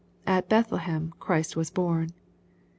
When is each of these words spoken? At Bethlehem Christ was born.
At 0.25 0.49
Bethlehem 0.49 1.13
Christ 1.19 1.55
was 1.55 1.69
born. 1.69 2.09